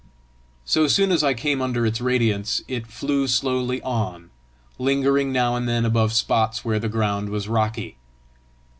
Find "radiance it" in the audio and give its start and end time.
2.01-2.87